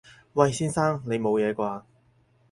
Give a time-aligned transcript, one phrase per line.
[0.33, 0.51] 喂！
[0.51, 0.99] 先生！
[1.05, 1.83] 你冇嘢啩？